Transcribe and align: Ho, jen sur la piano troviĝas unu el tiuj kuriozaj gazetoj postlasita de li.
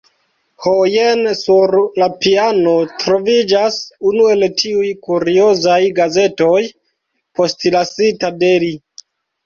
Ho, 0.61 0.71
jen 0.91 1.19
sur 1.41 1.73
la 2.03 2.07
piano 2.23 2.73
troviĝas 3.05 3.79
unu 4.15 4.27
el 4.33 4.49
tiuj 4.65 4.89
kuriozaj 5.07 5.81
gazetoj 6.03 6.61
postlasita 7.41 8.37
de 8.45 8.55
li. 8.67 8.77